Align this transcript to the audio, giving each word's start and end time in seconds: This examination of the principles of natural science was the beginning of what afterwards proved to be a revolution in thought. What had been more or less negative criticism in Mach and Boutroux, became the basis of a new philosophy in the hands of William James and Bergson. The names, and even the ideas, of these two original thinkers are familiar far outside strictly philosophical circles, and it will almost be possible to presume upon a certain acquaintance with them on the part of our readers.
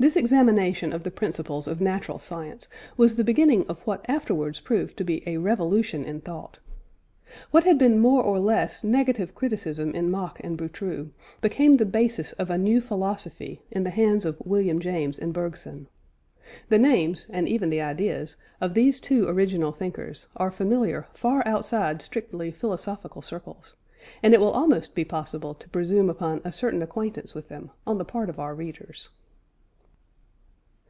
This 0.00 0.14
examination 0.14 0.92
of 0.92 1.02
the 1.02 1.10
principles 1.10 1.66
of 1.66 1.80
natural 1.80 2.20
science 2.20 2.68
was 2.96 3.16
the 3.16 3.24
beginning 3.24 3.66
of 3.66 3.80
what 3.84 4.08
afterwards 4.08 4.60
proved 4.60 4.96
to 4.98 5.02
be 5.02 5.24
a 5.26 5.38
revolution 5.38 6.04
in 6.04 6.20
thought. 6.20 6.60
What 7.50 7.64
had 7.64 7.78
been 7.78 7.98
more 7.98 8.22
or 8.22 8.38
less 8.38 8.84
negative 8.84 9.34
criticism 9.34 9.90
in 9.96 10.08
Mach 10.08 10.38
and 10.44 10.56
Boutroux, 10.56 11.10
became 11.40 11.72
the 11.72 11.84
basis 11.86 12.30
of 12.34 12.48
a 12.48 12.56
new 12.56 12.80
philosophy 12.80 13.60
in 13.72 13.82
the 13.82 13.90
hands 13.90 14.24
of 14.24 14.40
William 14.44 14.78
James 14.78 15.18
and 15.18 15.34
Bergson. 15.34 15.88
The 16.68 16.78
names, 16.78 17.26
and 17.32 17.48
even 17.48 17.68
the 17.68 17.80
ideas, 17.80 18.36
of 18.60 18.74
these 18.74 19.00
two 19.00 19.26
original 19.26 19.72
thinkers 19.72 20.28
are 20.36 20.52
familiar 20.52 21.08
far 21.12 21.42
outside 21.44 22.02
strictly 22.02 22.52
philosophical 22.52 23.20
circles, 23.20 23.74
and 24.22 24.32
it 24.32 24.38
will 24.38 24.52
almost 24.52 24.94
be 24.94 25.04
possible 25.04 25.54
to 25.54 25.68
presume 25.70 26.08
upon 26.08 26.40
a 26.44 26.52
certain 26.52 26.82
acquaintance 26.82 27.34
with 27.34 27.48
them 27.48 27.72
on 27.84 27.98
the 27.98 28.04
part 28.04 28.30
of 28.30 28.38
our 28.38 28.54
readers. 28.54 29.08